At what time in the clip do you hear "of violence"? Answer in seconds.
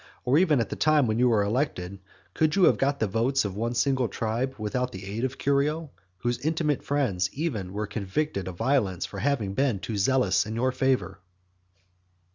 8.47-9.05